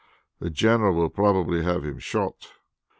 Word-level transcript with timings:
The 0.39 0.49
general 0.49 0.95
will 0.95 1.11
probably 1.11 1.61
have 1.61 1.83
him 1.85 1.99
shot. 1.99 2.53